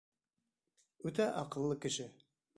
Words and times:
Үтә 1.11 1.29
аҡыллы 1.43 1.79
кеше. 1.87 2.09